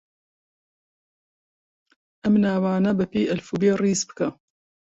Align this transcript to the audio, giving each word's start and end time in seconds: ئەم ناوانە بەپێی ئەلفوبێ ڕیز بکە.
ئەم 2.23 2.35
ناوانە 2.43 2.91
بەپێی 2.99 3.29
ئەلفوبێ 3.31 3.71
ڕیز 3.81 4.01
بکە. 4.09 4.27